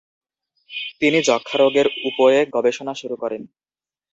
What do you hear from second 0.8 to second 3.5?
তিনি যক্ষ্মারোগের উপরে গবেষণা শুরু করেন।